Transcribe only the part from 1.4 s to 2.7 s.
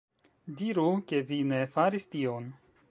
ne faris tion!